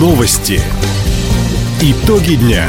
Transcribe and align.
Новости. 0.00 0.58
Итоги 1.82 2.36
дня. 2.36 2.64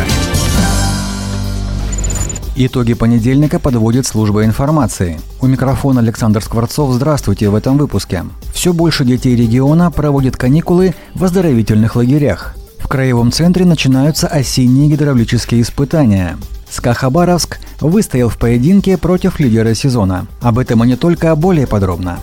Итоги 2.58 2.94
понедельника 2.94 3.58
подводит 3.58 4.06
служба 4.06 4.44
информации. 4.44 5.18
У 5.40 5.48
микрофона 5.48 6.02
Александр 6.02 6.44
Скворцов. 6.44 6.92
Здравствуйте 6.92 7.48
в 7.48 7.56
этом 7.56 7.78
выпуске. 7.78 8.26
Все 8.54 8.74
больше 8.74 9.06
детей 9.06 9.34
региона 9.38 9.92
проводят 9.92 10.36
каникулы 10.36 10.94
в 11.16 11.24
оздоровительных 11.24 11.96
лагерях. 11.96 12.58
В 12.80 12.90
краевом 12.90 13.32
центре 13.32 13.64
начинаются 13.64 14.28
осенние 14.28 14.90
гидравлические 14.90 15.62
испытания. 15.62 16.36
СКА 16.70 16.94
Хабаровск 16.94 17.60
выстоял 17.80 18.28
в 18.28 18.38
поединке 18.38 18.98
против 18.98 19.40
лидера 19.40 19.74
сезона. 19.74 20.28
Об 20.42 20.60
этом 20.60 20.84
и 20.84 20.88
не 20.88 20.98
только, 20.98 21.32
а 21.32 21.38
более 21.38 21.66
подробно. 21.66 22.20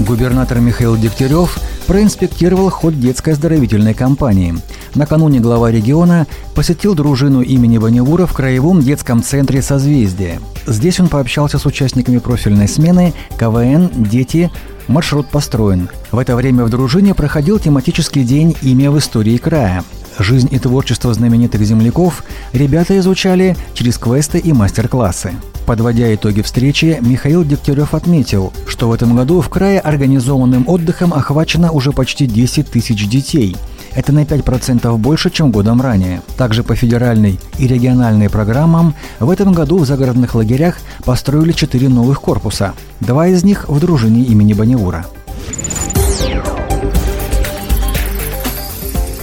Губернатор 0.00 0.60
Михаил 0.60 0.96
Дегтярев 0.96 1.58
проинспектировал 1.86 2.70
ход 2.70 2.98
детской 2.98 3.34
оздоровительной 3.34 3.92
кампании. 3.92 4.56
Накануне 4.94 5.40
глава 5.40 5.70
региона 5.70 6.26
посетил 6.54 6.94
дружину 6.94 7.42
имени 7.42 7.76
Баневура 7.76 8.24
в 8.26 8.32
Краевом 8.32 8.80
детском 8.80 9.22
центре 9.22 9.60
«Созвездие». 9.60 10.40
Здесь 10.66 11.00
он 11.00 11.08
пообщался 11.08 11.58
с 11.58 11.66
участниками 11.66 12.18
профильной 12.18 12.66
смены 12.66 13.12
КВН 13.38 13.90
«Дети», 13.94 14.50
маршрут 14.88 15.28
построен. 15.28 15.90
В 16.10 16.18
это 16.18 16.34
время 16.34 16.64
в 16.64 16.70
дружине 16.70 17.14
проходил 17.14 17.58
тематический 17.58 18.24
день 18.24 18.56
«Имя 18.62 18.90
в 18.90 18.98
истории 18.98 19.36
края». 19.36 19.84
Жизнь 20.18 20.48
и 20.50 20.58
творчество 20.58 21.12
знаменитых 21.14 21.62
земляков 21.62 22.24
ребята 22.52 22.98
изучали 22.98 23.56
через 23.74 23.98
квесты 23.98 24.38
и 24.38 24.52
мастер-классы. 24.52 25.34
Подводя 25.70 26.12
итоги 26.12 26.42
встречи, 26.42 26.98
Михаил 27.00 27.44
Дегтярев 27.44 27.94
отметил, 27.94 28.52
что 28.66 28.88
в 28.88 28.92
этом 28.92 29.14
году 29.14 29.40
в 29.40 29.48
крае 29.48 29.78
организованным 29.78 30.64
отдыхом 30.66 31.14
охвачено 31.14 31.70
уже 31.70 31.92
почти 31.92 32.26
10 32.26 32.68
тысяч 32.68 33.08
детей. 33.08 33.56
Это 33.94 34.10
на 34.10 34.24
5% 34.24 34.96
больше, 34.96 35.30
чем 35.30 35.52
годом 35.52 35.80
ранее. 35.80 36.22
Также 36.36 36.64
по 36.64 36.74
федеральной 36.74 37.38
и 37.56 37.68
региональной 37.68 38.28
программам 38.28 38.96
в 39.20 39.30
этом 39.30 39.52
году 39.52 39.78
в 39.78 39.86
загородных 39.86 40.34
лагерях 40.34 40.76
построили 41.04 41.52
4 41.52 41.88
новых 41.88 42.20
корпуса. 42.20 42.74
Два 42.98 43.28
из 43.28 43.44
них 43.44 43.68
в 43.68 43.78
дружине 43.78 44.22
имени 44.22 44.54
Баневура. 44.54 45.06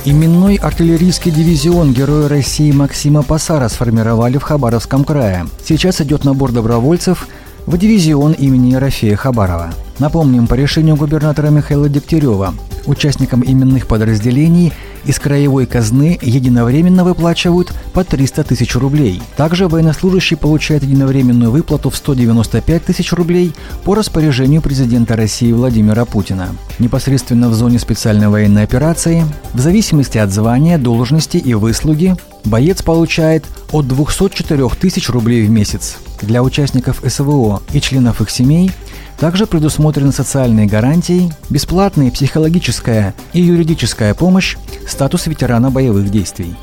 Именной 0.09 0.55
артиллерийский 0.55 1.31
дивизион 1.31 1.91
Героя 1.91 2.29
России 2.29 2.71
Максима 2.71 3.23
Пасара 3.23 3.67
сформировали 3.67 4.37
в 4.37 4.41
Хабаровском 4.41 5.03
крае. 5.03 5.47
Сейчас 5.61 5.99
идет 5.99 6.23
набор 6.23 6.53
добровольцев 6.53 7.27
в 7.67 7.77
дивизион 7.77 8.31
имени 8.31 8.71
Ерофея 8.71 9.17
Хабарова. 9.17 9.73
Напомним, 9.99 10.47
по 10.47 10.53
решению 10.53 10.95
губернатора 10.95 11.49
Михаила 11.49 11.89
Дегтярева, 11.89 12.53
участникам 12.85 13.43
именных 13.45 13.87
подразделений 13.87 14.71
из 15.05 15.19
краевой 15.19 15.65
казны 15.65 16.17
единовременно 16.21 17.03
выплачивают 17.03 17.73
по 17.93 18.03
300 18.03 18.43
тысяч 18.45 18.75
рублей. 18.75 19.21
Также 19.35 19.67
военнослужащий 19.67 20.37
получает 20.37 20.83
единовременную 20.83 21.51
выплату 21.51 21.89
в 21.89 21.97
195 21.97 22.85
тысяч 22.85 23.11
рублей 23.11 23.53
по 23.83 23.95
распоряжению 23.95 24.61
президента 24.61 25.15
России 25.15 25.51
Владимира 25.51 26.05
Путина. 26.05 26.49
Непосредственно 26.79 27.49
в 27.49 27.53
зоне 27.53 27.79
специальной 27.79 28.29
военной 28.29 28.63
операции, 28.63 29.25
в 29.53 29.59
зависимости 29.59 30.17
от 30.17 30.31
звания, 30.31 30.77
должности 30.77 31.37
и 31.37 31.53
выслуги, 31.53 32.15
боец 32.45 32.81
получает 32.81 33.45
от 33.71 33.87
204 33.87 34.69
тысяч 34.79 35.09
рублей 35.09 35.45
в 35.45 35.49
месяц. 35.49 35.97
Для 36.21 36.43
участников 36.43 37.01
СВО 37.05 37.61
и 37.73 37.81
членов 37.81 38.21
их 38.21 38.29
семей 38.29 38.71
также 39.19 39.47
предусмотрены 39.47 40.11
социальные 40.11 40.67
гарантии, 40.67 41.31
бесплатная 41.49 42.11
психологическая 42.11 43.15
и 43.33 43.41
юридическая 43.41 44.13
помощь, 44.13 44.57
статус 44.87 45.27
ветерана 45.27 45.71
боевых 45.71 46.09
действий. 46.09 46.55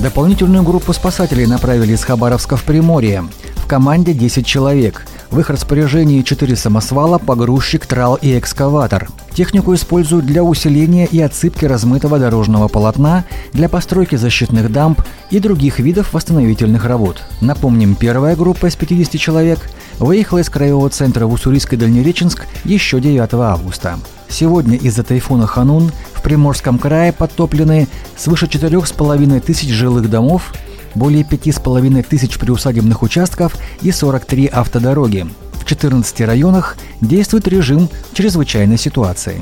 Дополнительную 0.00 0.62
группу 0.62 0.94
спасателей 0.94 1.44
направили 1.44 1.92
из 1.92 2.02
Хабаровска 2.04 2.56
в 2.56 2.64
Приморье. 2.64 3.24
В 3.56 3.66
команде 3.66 4.14
10 4.14 4.46
человек. 4.46 5.06
В 5.30 5.38
их 5.38 5.48
распоряжении 5.48 6.22
4 6.22 6.56
самосвала, 6.56 7.18
погрузчик, 7.18 7.86
трал 7.86 8.16
и 8.20 8.36
экскаватор. 8.36 9.08
Технику 9.32 9.72
используют 9.74 10.26
для 10.26 10.42
усиления 10.42 11.06
и 11.06 11.20
отсыпки 11.20 11.64
размытого 11.66 12.18
дорожного 12.18 12.66
полотна, 12.66 13.24
для 13.52 13.68
постройки 13.68 14.16
защитных 14.16 14.72
дамб 14.72 15.00
и 15.30 15.38
других 15.38 15.78
видов 15.78 16.14
восстановительных 16.14 16.84
работ. 16.84 17.22
Напомним, 17.40 17.94
первая 17.94 18.34
группа 18.34 18.66
из 18.66 18.74
50 18.74 19.20
человек 19.20 19.70
выехала 20.00 20.38
из 20.38 20.50
краевого 20.50 20.90
центра 20.90 21.26
в 21.26 21.32
Уссурийск-Дальнереченск 21.32 22.46
еще 22.64 23.00
9 23.00 23.32
августа. 23.34 24.00
Сегодня 24.28 24.76
из-за 24.78 25.04
тайфуна 25.04 25.46
Ханун 25.46 25.92
в 26.12 26.22
Приморском 26.22 26.78
крае 26.78 27.12
подтоплены 27.12 27.86
свыше 28.16 28.46
4,5 28.46 29.40
тысяч 29.40 29.70
жилых 29.70 30.10
домов, 30.10 30.52
более 30.94 31.22
5,5 31.22 32.02
тысяч 32.02 32.38
приусадебных 32.38 33.02
участков 33.02 33.56
и 33.82 33.90
43 33.90 34.46
автодороги. 34.46 35.26
В 35.52 35.64
14 35.64 36.20
районах 36.22 36.76
действует 37.00 37.46
режим 37.48 37.88
чрезвычайной 38.12 38.78
ситуации. 38.78 39.40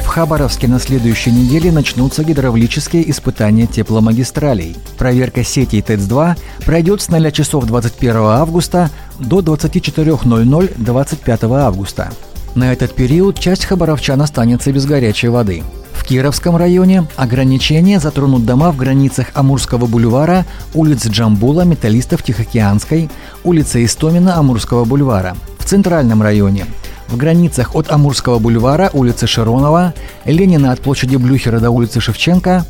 В 0.00 0.06
Хабаровске 0.06 0.66
на 0.66 0.78
следующей 0.78 1.30
неделе 1.30 1.70
начнутся 1.70 2.24
гидравлические 2.24 3.10
испытания 3.10 3.66
тепломагистралей. 3.66 4.76
Проверка 4.96 5.44
сетей 5.44 5.82
ТЭЦ-2 5.82 6.36
пройдет 6.64 7.02
с 7.02 7.08
0 7.10 7.30
часов 7.32 7.66
21 7.66 8.16
августа 8.16 8.90
до 9.18 9.40
24.00 9.40 10.74
25 10.76 11.44
августа. 11.44 12.10
На 12.54 12.72
этот 12.72 12.94
период 12.94 13.38
часть 13.38 13.66
хабаровчан 13.66 14.22
останется 14.22 14.72
без 14.72 14.86
горячей 14.86 15.28
воды. 15.28 15.62
Кировском 16.06 16.56
районе 16.56 17.04
ограничения 17.16 17.98
затронут 17.98 18.46
дома 18.46 18.70
в 18.70 18.76
границах 18.76 19.26
Амурского 19.34 19.86
бульвара, 19.86 20.46
улиц 20.72 21.04
Джамбула, 21.08 21.62
Металлистов 21.62 22.22
Тихоокеанской, 22.22 23.10
улица 23.42 23.84
Истомина 23.84 24.38
Амурского 24.38 24.84
бульвара. 24.84 25.36
В 25.58 25.64
Центральном 25.64 26.22
районе 26.22 26.66
в 27.08 27.16
границах 27.16 27.74
от 27.74 27.90
Амурского 27.90 28.38
бульвара, 28.38 28.88
улицы 28.92 29.26
Широнова, 29.26 29.94
Ленина 30.24 30.70
от 30.70 30.80
площади 30.80 31.16
Блюхера 31.16 31.58
до 31.58 31.72
улицы 31.72 32.00
Шевченко, 32.00 32.64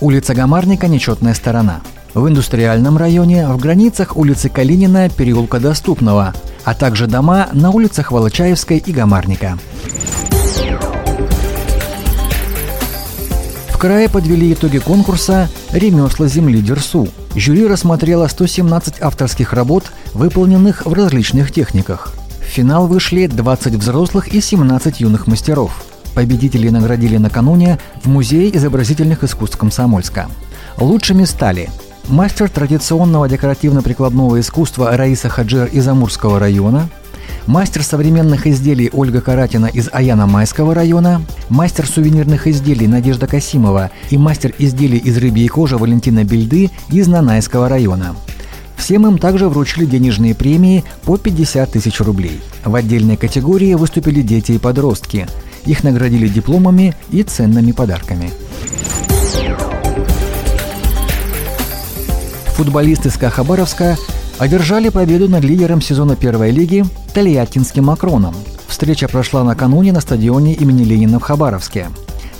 улица 0.00 0.34
Гамарника, 0.34 0.88
нечетная 0.88 1.34
сторона. 1.34 1.82
В 2.14 2.26
индустриальном 2.26 2.98
районе 2.98 3.46
в 3.46 3.58
границах 3.58 4.16
улицы 4.16 4.48
Калинина, 4.48 5.08
переулка 5.08 5.60
Доступного, 5.60 6.34
а 6.64 6.74
также 6.74 7.06
дома 7.06 7.48
на 7.52 7.70
улицах 7.70 8.10
Волочаевской 8.10 8.78
и 8.78 8.92
Гамарника. 8.92 9.56
Крае 13.82 14.08
подвели 14.08 14.52
итоги 14.52 14.78
конкурса 14.78 15.48
«Ремесла 15.72 16.28
земли 16.28 16.62
Дерсу». 16.62 17.08
Жюри 17.34 17.66
рассмотрело 17.66 18.28
117 18.28 19.00
авторских 19.00 19.52
работ, 19.52 19.90
выполненных 20.14 20.86
в 20.86 20.92
различных 20.92 21.50
техниках. 21.50 22.14
В 22.38 22.44
финал 22.44 22.86
вышли 22.86 23.26
20 23.26 23.74
взрослых 23.74 24.28
и 24.28 24.40
17 24.40 25.00
юных 25.00 25.26
мастеров. 25.26 25.82
Победителей 26.14 26.70
наградили 26.70 27.16
накануне 27.16 27.80
в 28.04 28.08
Музее 28.08 28.56
изобразительных 28.56 29.24
искусств 29.24 29.58
Комсомольска. 29.58 30.28
Лучшими 30.78 31.24
стали 31.24 31.68
мастер 32.06 32.48
традиционного 32.48 33.28
декоративно-прикладного 33.28 34.38
искусства 34.38 34.96
Раиса 34.96 35.28
Хаджер 35.28 35.66
из 35.66 35.88
Амурского 35.88 36.38
района– 36.38 36.88
мастер 37.46 37.82
современных 37.82 38.46
изделий 38.46 38.90
Ольга 38.92 39.20
Каратина 39.20 39.66
из 39.66 39.88
Аяна-Майского 39.88 40.74
района, 40.74 41.22
мастер 41.48 41.86
сувенирных 41.86 42.46
изделий 42.46 42.86
Надежда 42.86 43.26
Касимова 43.26 43.90
и 44.10 44.18
мастер 44.18 44.54
изделий 44.58 44.98
из 44.98 45.16
рыбьей 45.18 45.48
кожи 45.48 45.76
Валентина 45.76 46.24
Бельды 46.24 46.70
из 46.90 47.08
Нанайского 47.08 47.68
района. 47.68 48.14
Всем 48.76 49.06
им 49.06 49.18
также 49.18 49.48
вручили 49.48 49.84
денежные 49.84 50.34
премии 50.34 50.84
по 51.04 51.16
50 51.16 51.70
тысяч 51.70 52.00
рублей. 52.00 52.40
В 52.64 52.74
отдельной 52.74 53.16
категории 53.16 53.74
выступили 53.74 54.22
дети 54.22 54.52
и 54.52 54.58
подростки. 54.58 55.28
Их 55.64 55.84
наградили 55.84 56.26
дипломами 56.26 56.94
и 57.10 57.22
ценными 57.22 57.70
подарками. 57.72 58.30
Футболисты 62.56 63.10
СКА 63.10 63.30
Хабаровска 63.30 63.96
одержали 64.42 64.88
победу 64.88 65.28
над 65.28 65.44
лидером 65.44 65.80
сезона 65.80 66.16
первой 66.16 66.50
лиги 66.50 66.84
Тольяттинским 67.14 67.84
Макроном. 67.84 68.34
Встреча 68.66 69.06
прошла 69.06 69.44
накануне 69.44 69.92
на 69.92 70.00
стадионе 70.00 70.54
имени 70.54 70.82
Ленина 70.82 71.20
в 71.20 71.22
Хабаровске. 71.22 71.90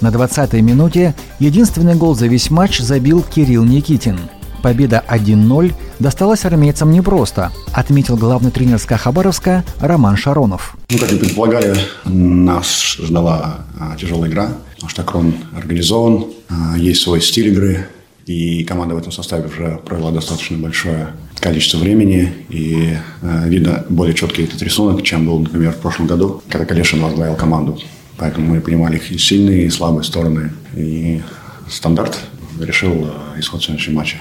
На 0.01 0.09
20-й 0.09 0.61
минуте 0.63 1.15
единственный 1.39 1.95
гол 1.95 2.17
за 2.17 2.27
весь 2.27 2.51
матч 2.51 2.81
забил 2.81 3.23
Кирилл 3.23 3.63
Никитин. 3.63 4.19
Победа 4.65 5.05
1-0 5.09 5.75
досталась 6.01 6.45
армейцам 6.45 6.91
непросто, 6.91 7.53
отметил 7.73 8.17
главный 8.17 8.51
тренер 8.51 8.81
СКА 8.81 8.97
Хабаровска 8.97 9.63
Роман 9.79 10.17
Шаронов. 10.17 10.77
Ну, 10.91 10.99
как 10.99 11.13
и 11.13 11.19
предполагали, 11.19 11.77
нас 12.05 12.97
ждала 12.99 13.59
а, 13.79 13.97
тяжелая 13.97 14.29
игра, 14.29 14.49
потому 14.75 14.91
что 14.91 15.05
Крон 15.05 15.35
организован, 15.57 16.27
а, 16.49 16.77
есть 16.77 17.03
свой 17.03 17.21
стиль 17.21 17.49
игры, 17.49 17.87
И 18.27 18.65
команда 18.65 18.95
в 18.95 18.99
этом 18.99 19.13
составе 19.13 19.49
уже 19.49 19.81
провела 19.85 20.11
достаточно 20.11 20.57
большое 20.57 21.09
количество 21.41 21.79
времени. 21.79 22.33
И 22.49 22.97
э, 23.23 23.49
видно 23.49 23.85
более 23.89 24.15
четкий 24.15 24.45
этот 24.45 24.63
рисунок, 24.63 25.03
чем 25.03 25.27
был, 25.27 25.41
например, 25.41 25.73
в 25.73 25.79
прошлом 25.79 26.07
году, 26.07 26.43
когда 26.49 26.65
Калешин 26.65 27.01
возглавил 27.01 27.35
команду. 27.35 27.79
Поэтому 28.17 28.55
мы 28.55 28.61
понимали 28.61 28.97
их 28.97 29.11
и 29.11 29.19
сильные, 29.19 29.67
и 29.67 29.71
слабые 29.71 30.05
стороны. 30.05 30.53
И 30.77 31.21
стандарт 31.69 32.19
решил 32.61 32.93
э, 32.93 33.41
исход 33.41 33.63
сегодняшнего 33.63 33.97
матча. 33.97 34.19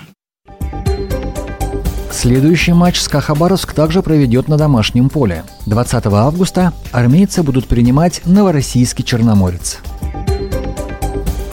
Следующий 2.12 2.74
матч 2.74 3.00
СКА 3.00 3.22
Хабаровск 3.22 3.74
также 3.74 4.04
проведет 4.04 4.48
на 4.48 4.58
домашнем 4.58 5.10
поле. 5.10 5.44
20 5.66 6.06
августа 6.08 6.74
армейцы 6.92 7.42
будут 7.42 7.68
принимать 7.68 8.22
Новороссийский 8.26 9.04
Черноморец. 9.04 9.80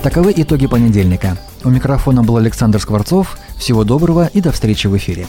Таковы 0.02 0.34
итоги 0.36 0.66
понедельника. 0.66 1.38
У 1.68 1.70
микрофона 1.70 2.22
был 2.22 2.38
Александр 2.38 2.80
Скворцов. 2.80 3.36
Всего 3.58 3.84
доброго 3.84 4.30
и 4.32 4.40
до 4.40 4.52
встречи 4.52 4.86
в 4.86 4.96
эфире. 4.96 5.26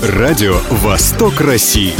Радио 0.00 0.56
«Восток 0.70 1.42
России». 1.42 1.92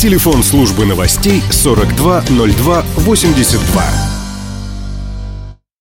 Телефон 0.00 0.42
службы 0.42 0.86
новостей 0.86 1.42
420282. 1.50 4.07